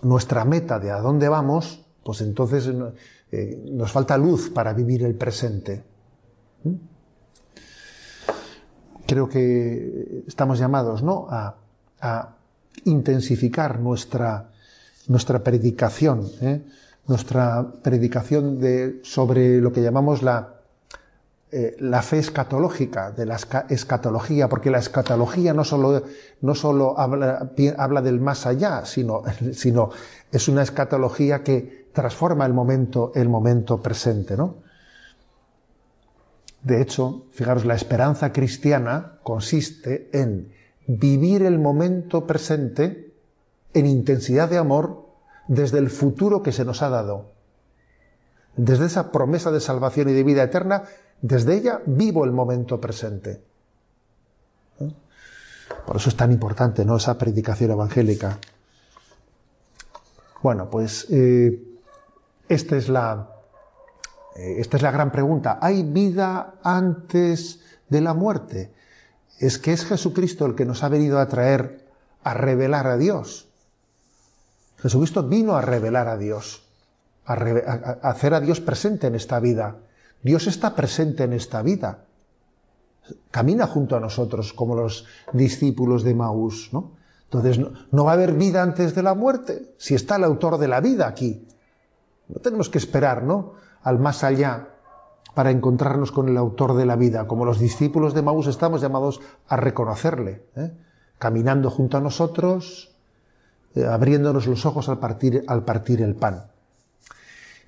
[0.01, 2.69] nuestra meta de a dónde vamos, pues entonces
[3.31, 5.83] eh, nos falta luz para vivir el presente.
[6.63, 6.73] ¿Mm?
[9.05, 11.27] Creo que estamos llamados ¿no?
[11.29, 11.55] a,
[12.83, 14.49] intensificar nuestra,
[15.07, 16.61] nuestra predicación, ¿eh?
[17.07, 20.55] nuestra predicación de, sobre lo que llamamos la,
[21.51, 23.37] eh, la fe escatológica, de la
[23.69, 26.03] escatología, porque la escatología no solo,
[26.41, 29.89] no solo habla, habla, del más allá, sino, sino
[30.31, 34.64] es una escatología que transforma el momento, el momento presente, ¿no?
[36.65, 40.51] De hecho, fijaros, la esperanza cristiana consiste en
[40.87, 43.13] vivir el momento presente
[43.75, 45.05] en intensidad de amor
[45.47, 47.33] desde el futuro que se nos ha dado.
[48.57, 50.85] Desde esa promesa de salvación y de vida eterna,
[51.21, 53.43] desde ella vivo el momento presente.
[54.79, 54.91] ¿Eh?
[55.85, 56.97] Por eso es tan importante ¿no?
[56.97, 58.39] esa predicación evangélica.
[60.41, 61.61] Bueno, pues eh,
[62.49, 63.34] esta es la,
[64.35, 65.59] esta es la gran pregunta.
[65.61, 68.73] ¿Hay vida antes de la muerte?
[69.39, 71.85] Es que es Jesucristo el que nos ha venido a traer
[72.23, 73.47] a revelar a Dios.
[74.77, 76.63] Jesucristo vino a revelar a Dios,
[77.25, 77.33] a,
[78.01, 79.77] hacer a Dios presente en esta vida.
[80.21, 82.05] Dios está presente en esta vida.
[83.29, 86.93] Camina junto a nosotros como los discípulos de Maús, ¿no?
[87.25, 87.59] Entonces,
[87.91, 90.79] no va a haber vida antes de la muerte, si está el autor de la
[90.79, 91.47] vida aquí.
[92.27, 93.53] No tenemos que esperar, ¿no?
[93.85, 94.69] Al más allá
[95.35, 97.27] para encontrarnos con el autor de la vida.
[97.27, 100.71] Como los discípulos de Maús estamos llamados a reconocerle, ¿eh?
[101.19, 102.95] caminando junto a nosotros,
[103.75, 106.47] eh, abriéndonos los ojos al partir, al partir el pan.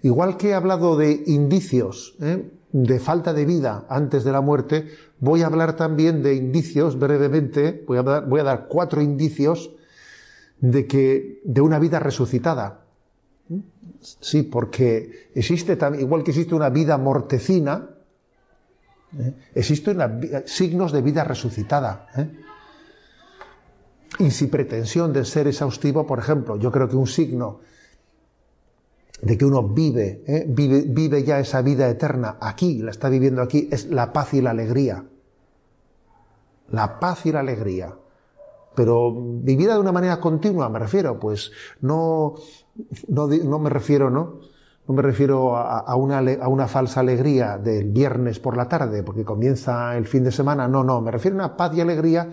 [0.01, 2.49] Igual que he hablado de indicios ¿eh?
[2.71, 4.88] de falta de vida antes de la muerte,
[5.19, 9.71] voy a hablar también de indicios brevemente, voy a dar, voy a dar cuatro indicios
[10.62, 12.87] de que de una vida resucitada.
[14.01, 17.89] Sí, porque existe igual que existe una vida mortecina,
[19.19, 19.33] ¿eh?
[19.55, 19.99] existen
[20.45, 22.07] signos de vida resucitada.
[22.17, 22.29] ¿eh?
[24.19, 27.60] Y sin pretensión de ser exhaustivo, por ejemplo, yo creo que un signo
[29.21, 30.45] de que uno ¿eh?
[30.47, 34.41] vive, vive ya esa vida eterna aquí, la está viviendo aquí, es la paz y
[34.41, 35.03] la alegría.
[36.69, 37.93] La paz y la alegría
[38.77, 42.35] pero vivida de una manera continua, me refiero, pues no,
[43.07, 44.37] no, no me refiero, ¿no?
[44.87, 49.25] No me refiero a, una, a, una, falsa alegría del viernes por la tarde, porque
[49.25, 52.29] comienza el fin de semana, no, no, me refiero a una paz y alegría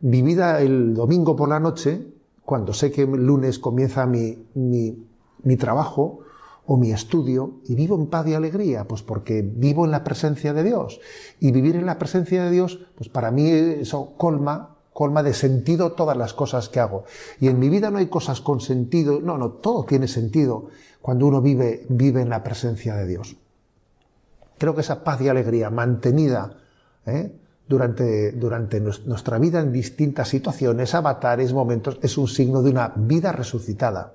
[0.00, 2.06] vivida el domingo por la noche,
[2.42, 4.96] cuando sé que el lunes comienza mi, mi,
[5.42, 6.20] mi trabajo
[6.64, 10.54] o mi estudio, y vivo en paz y alegría, pues porque vivo en la presencia
[10.54, 11.00] de Dios.
[11.38, 14.72] Y vivir en la presencia de Dios, pues para mí eso colma
[15.02, 17.02] colma de sentido todas las cosas que hago.
[17.40, 20.68] Y en mi vida no hay cosas con sentido, no, no, todo tiene sentido
[21.00, 23.34] cuando uno vive, vive en la presencia de Dios.
[24.58, 26.56] Creo que esa paz y alegría mantenida
[27.04, 27.34] ¿eh?
[27.66, 33.32] durante, durante nuestra vida en distintas situaciones, avatares, momentos, es un signo de una vida
[33.32, 34.14] resucitada.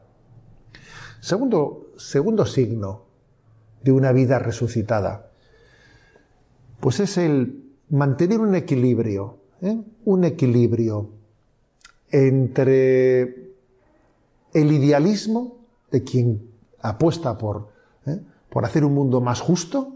[1.20, 3.08] Segundo, segundo signo
[3.84, 5.32] de una vida resucitada,
[6.80, 9.82] pues es el mantener un equilibrio ¿eh?
[10.06, 11.10] un equilibrio
[12.12, 13.54] entre
[14.54, 15.58] el idealismo
[15.92, 16.50] de quien
[16.82, 17.70] apuesta por,
[18.06, 18.20] ¿eh?
[18.50, 19.94] por hacer un mundo más justo,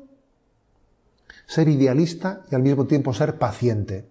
[1.45, 4.09] ser idealista y al mismo tiempo ser paciente.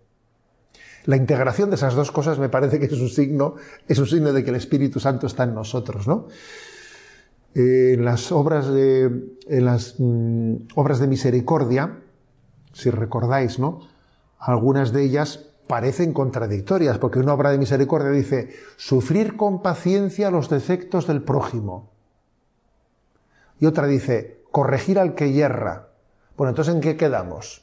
[1.06, 3.54] La integración de esas dos cosas me parece que es un signo,
[3.88, 6.28] es un signo de que el Espíritu Santo está en nosotros, ¿no?
[7.54, 11.98] Eh, en las obras de, en las mm, obras de misericordia,
[12.72, 13.80] si recordáis, ¿no?
[14.40, 20.48] Algunas de ellas parecen contradictorias, porque una obra de misericordia dice sufrir con paciencia los
[20.48, 21.90] defectos del prójimo.
[23.60, 25.90] Y otra dice corregir al que yerra.
[26.36, 27.62] Bueno, entonces ¿en qué quedamos?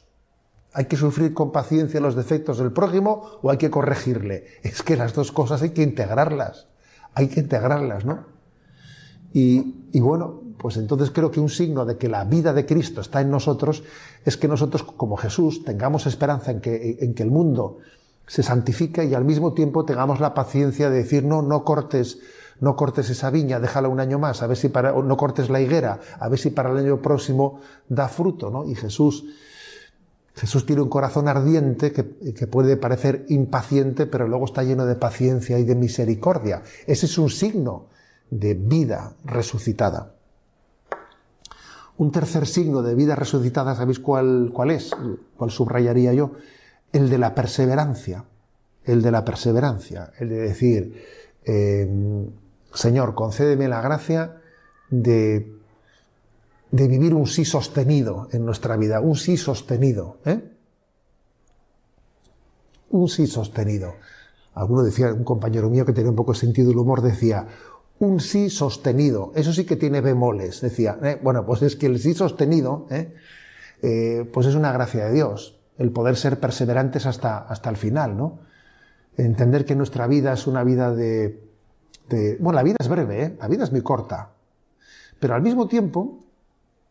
[0.72, 4.46] ¿Hay que sufrir con paciencia los defectos del prójimo o hay que corregirle?
[4.62, 6.68] Es que las dos cosas hay que integrarlas.
[7.14, 8.26] Hay que integrarlas, ¿no?
[9.32, 13.20] Y, bueno, pues entonces creo que un signo de que la vida de Cristo está
[13.20, 13.84] en nosotros
[14.24, 17.78] es que nosotros, como Jesús, tengamos esperanza en que, en que el mundo
[18.26, 22.18] se santifique y al mismo tiempo tengamos la paciencia de decir, no, no cortes,
[22.60, 25.60] no cortes esa viña, déjala un año más, a ver si para, no cortes la
[25.60, 28.64] higuera, a ver si para el año próximo da fruto, ¿no?
[28.68, 29.24] Y Jesús,
[30.34, 34.96] Jesús tiene un corazón ardiente que, que, puede parecer impaciente, pero luego está lleno de
[34.96, 36.62] paciencia y de misericordia.
[36.86, 37.86] Ese es un signo
[38.30, 40.17] de vida resucitada.
[41.98, 44.92] Un tercer signo de vida resucitada, ¿sabéis cuál, cuál es?
[45.36, 46.30] ¿Cuál subrayaría yo?
[46.92, 48.24] El de la perseverancia.
[48.84, 50.12] El de la perseverancia.
[50.18, 51.04] El de decir,
[51.44, 52.30] eh,
[52.72, 54.40] Señor, concédeme la gracia
[54.90, 55.58] de,
[56.70, 60.18] de, vivir un sí sostenido en nuestra vida, un sí sostenido.
[60.24, 60.40] ¿eh?
[62.90, 63.94] Un sí sostenido.
[64.54, 67.48] Alguno decía, un compañero mío que tenía un poco de sentido del humor, decía,
[68.00, 69.32] un sí sostenido.
[69.34, 70.98] Eso sí que tiene bemoles, decía.
[71.02, 71.18] ¿eh?
[71.22, 73.14] Bueno, pues es que el sí sostenido, ¿eh?
[73.82, 75.58] Eh, pues es una gracia de Dios.
[75.78, 78.40] El poder ser perseverantes hasta, hasta el final, ¿no?
[79.16, 81.40] Entender que nuestra vida es una vida de,
[82.08, 84.30] de bueno, la vida es breve, la vida es muy corta,
[85.18, 86.20] pero al mismo tiempo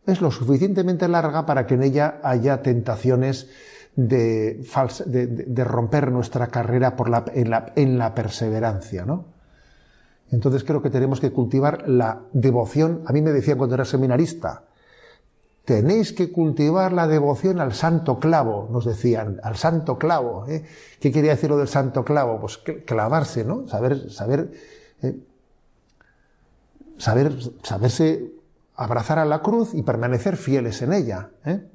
[0.06, 3.48] es lo suficientemente larga para que en ella haya tentaciones
[3.96, 4.64] de,
[5.06, 9.37] de, de romper nuestra carrera por la, en, la, en la perseverancia, ¿no?
[10.30, 13.02] Entonces creo que tenemos que cultivar la devoción.
[13.06, 14.64] A mí me decían cuando era seminarista,
[15.64, 20.46] tenéis que cultivar la devoción al santo clavo, nos decían, al santo clavo.
[20.48, 20.64] ¿eh?
[21.00, 22.40] ¿Qué quería decir lo del santo clavo?
[22.40, 23.68] Pues clavarse, ¿no?
[23.68, 24.50] Saber, saber,
[25.02, 25.18] ¿eh?
[26.96, 28.32] saber, saberse
[28.76, 31.30] abrazar a la cruz y permanecer fieles en ella.
[31.44, 31.66] ¿eh?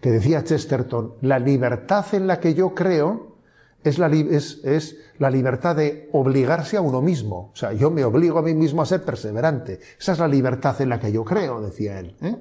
[0.00, 3.29] Que decía Chesterton, la libertad en la que yo creo
[3.82, 7.50] es la, es, es la, libertad de obligarse a uno mismo.
[7.52, 9.80] O sea, yo me obligo a mí mismo a ser perseverante.
[9.98, 12.14] Esa es la libertad en la que yo creo, decía él.
[12.20, 12.36] ¿eh?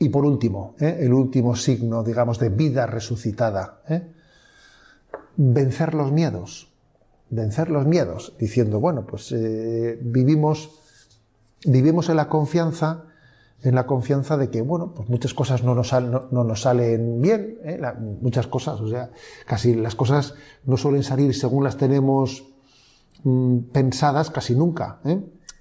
[0.00, 0.98] Y por último, ¿eh?
[1.00, 3.82] el último signo, digamos, de vida resucitada.
[3.88, 4.02] ¿eh?
[5.36, 6.70] Vencer los miedos.
[7.30, 9.34] Vencer los miedos, diciendo, bueno, pues
[10.02, 10.78] vivimos,
[11.64, 13.06] vivimos en la confianza
[13.62, 17.58] en la confianza de que, bueno, pues muchas cosas no nos, no, nos salen bien,
[17.64, 17.80] ¿eh?
[18.20, 19.10] muchas cosas, o sea,
[19.46, 22.44] casi las cosas no suelen salir según las tenemos
[23.22, 25.20] mm, pensadas casi nunca, ¿eh?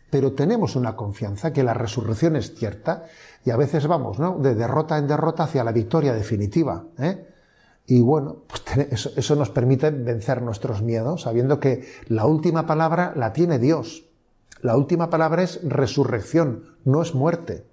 [0.09, 3.05] pero tenemos una confianza que la resurrección es cierta
[3.45, 4.37] y a veces vamos, ¿no?
[4.39, 7.27] De derrota en derrota hacia la victoria definitiva, ¿eh?
[7.87, 8.63] Y bueno, pues
[9.17, 14.05] eso nos permite vencer nuestros miedos, sabiendo que la última palabra la tiene Dios.
[14.61, 17.65] La última palabra es resurrección, no es muerte.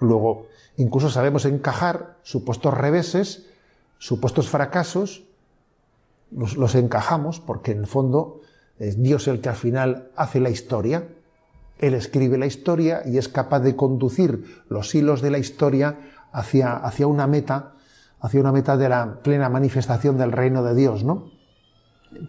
[0.00, 3.46] Luego, incluso sabemos encajar supuestos reveses,
[3.98, 5.24] supuestos fracasos,
[6.30, 8.40] los, encajamos porque en el fondo
[8.78, 11.08] es Dios el que al final hace la historia.
[11.78, 15.98] Él escribe la historia y es capaz de conducir los hilos de la historia
[16.32, 17.74] hacia, hacia una meta,
[18.20, 21.30] hacia una meta de la plena manifestación del reino de Dios, ¿no?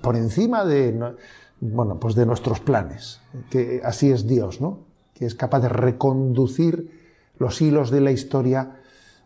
[0.01, 1.15] Por encima de,
[1.59, 4.79] bueno, pues de nuestros planes, que así es Dios, ¿no?
[5.13, 7.00] Que es capaz de reconducir
[7.41, 8.79] los hilos de la historia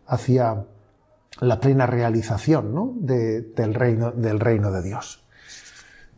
[0.06, 0.64] hacia
[1.40, 2.94] la plena realización ¿no?
[2.96, 5.22] del, reino, del reino de Dios.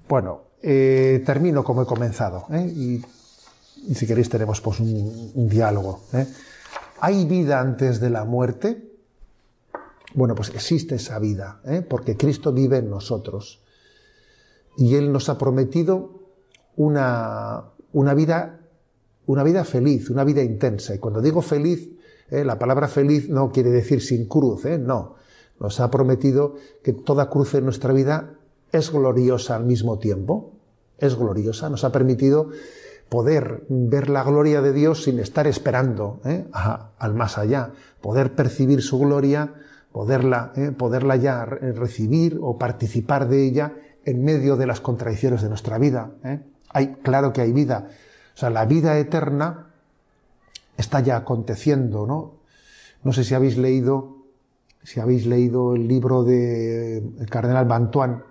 [0.08, 2.62] Bueno, eh, termino como he comenzado ¿eh?
[2.64, 3.04] y,
[3.94, 6.04] si queréis tenemos pues un, diálogo.
[6.12, 6.26] ¿eh?
[7.00, 8.84] ¿Hay vida antes de la muerte?
[10.14, 11.60] Bueno, pues existe esa vida,
[11.90, 13.60] porque Cristo vive en nosotros
[14.76, 16.22] y Él nos ha prometido
[16.76, 18.57] una, una vida
[19.28, 20.94] una vida feliz, una vida intensa.
[20.94, 21.90] Y cuando digo feliz,
[22.30, 25.16] eh, la palabra feliz no quiere decir sin cruz, eh, no.
[25.60, 28.34] Nos ha prometido que toda cruz en nuestra vida
[28.72, 30.52] es gloriosa al mismo tiempo.
[30.98, 31.68] Es gloriosa.
[31.68, 32.50] Nos ha permitido
[33.08, 37.72] poder ver la gloria de Dios sin estar esperando eh, al más allá.
[38.00, 39.54] Poder percibir su gloria,
[39.92, 43.74] poderla, poderla ya recibir o participar de ella
[44.04, 46.12] en medio de las contradicciones de nuestra vida.
[46.24, 46.40] ¿eh?
[46.70, 47.88] Hay, claro que hay vida.
[48.38, 49.66] O sea, la vida eterna
[50.76, 52.34] está ya aconteciendo, ¿no?
[53.02, 54.18] No sé si habéis leído,
[54.84, 58.22] si habéis leído el libro de el cardenal Bantuán,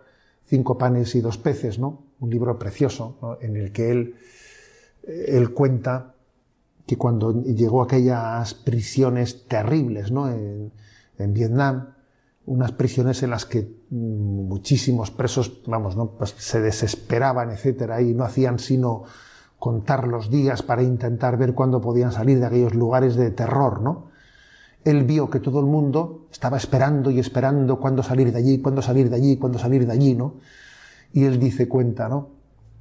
[0.46, 2.04] Cinco panes y dos peces, ¿no?
[2.22, 4.16] Un libro precioso, en el que él,
[5.04, 6.16] él cuenta
[6.86, 10.30] que cuando llegó a aquellas prisiones terribles, ¿no?
[10.32, 10.72] En,
[11.18, 11.96] en Vietnam,
[12.46, 16.12] unas prisiones en las que mm, muchísimos presos, vamos, ¿no?
[16.12, 19.04] Pues se desesperaban, etcétera, y no hacían sino
[19.60, 24.08] contar los días para intentar ver cuándo podían salir de aquellos lugares de terror, ¿no?
[24.84, 28.82] Él vio que todo el mundo estaba esperando y esperando cuándo salir de allí, cuándo
[28.82, 30.36] salir de allí, cuándo salir de allí, ¿no?
[31.12, 32.30] Y él dice cuenta, ¿no?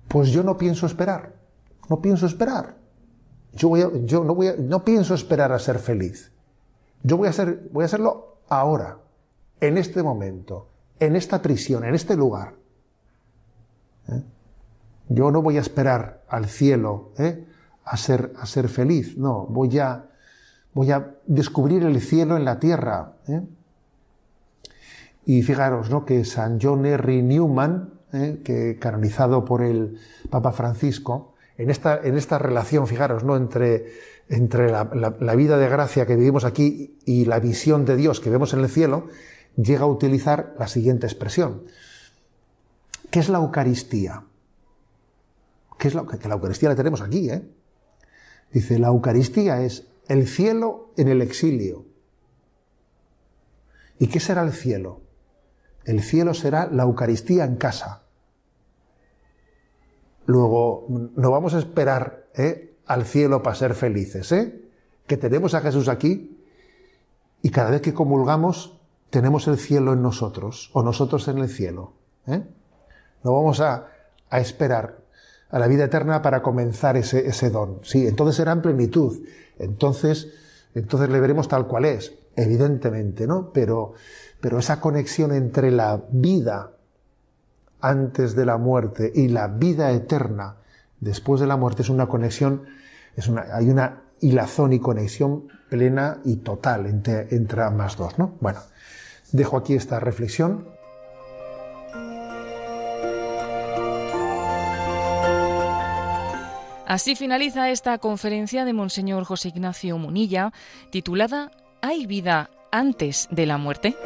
[0.07, 1.35] Pues yo no pienso esperar,
[1.89, 2.77] no pienso esperar.
[3.55, 6.31] Yo, voy yo no, voy no pienso esperar a ser feliz.
[7.03, 8.99] Yo voy a, ser, voy a hacerlo ahora,
[9.61, 10.69] en este momento,
[11.01, 12.55] en esta prisión, en este lugar.
[14.09, 14.23] ¿Eh?
[15.09, 17.45] Yo no voy a esperar al cielo ¿eh?
[17.85, 20.07] a, ser, a ser feliz, no, voy a,
[20.75, 23.13] voy a descubrir el cielo en la tierra.
[23.29, 23.43] ¿eh?
[25.25, 26.05] Y fijaros ¿no?
[26.05, 28.41] que San John Henry Newman, ¿eh?
[28.45, 29.99] que canonizado por el
[30.31, 33.37] Papa Francisco, en esta, en esta relación, fijaros, ¿no?
[33.37, 33.87] entre,
[34.29, 38.31] entre la, la, vida de gracia que vivimos aquí y la visión de Dios que
[38.31, 39.07] vemos en el cielo,
[39.57, 41.63] llega a utilizar la siguiente expresión.
[43.11, 44.25] ¿Qué es la Eucaristía?
[45.79, 47.43] ¿Qué es la, que la Eucaristía la tenemos aquí, ¿eh?
[48.53, 51.85] Dice, la Eucaristía es el cielo en el exilio.
[53.99, 55.03] ¿Y qué será el cielo?
[55.85, 58.03] El cielo será la Eucaristía en casa.
[60.27, 62.77] Luego, no vamos a esperar ¿eh?
[62.87, 64.63] al cielo para ser felices, ¿eh?
[65.07, 66.43] Que tenemos a Jesús aquí
[67.43, 71.93] y cada vez que comulgamos tenemos el cielo en nosotros o nosotros en el cielo.
[72.27, 72.43] ¿eh?
[73.23, 73.87] No vamos a,
[74.29, 75.06] a esperar
[75.51, 77.81] a la vida eterna para comenzar ese, ese don.
[77.83, 79.19] Sí, entonces será en plenitud.
[79.59, 80.29] Entonces,
[80.75, 83.53] entonces le veremos tal cual es, evidentemente, ¿no?
[83.53, 83.95] Pero,
[84.41, 86.73] pero esa conexión entre la vida
[87.81, 90.57] antes de la muerte y la vida eterna
[91.01, 92.65] después de la muerte es una conexión,
[93.17, 98.35] es una, hay una hilazón y conexión plena y total entre, entre ambas dos, ¿no?
[98.41, 98.61] Bueno,
[99.33, 100.76] dejo aquí esta reflexión
[106.87, 110.53] Así finaliza esta conferencia de Monseñor José Ignacio Munilla,
[110.91, 111.51] titulada
[111.83, 113.97] ¿Hay vida antes de la muerte?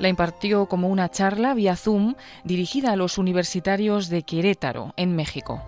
[0.00, 5.62] La impartió como una charla vía Zoom dirigida a los universitarios de Querétaro, en México.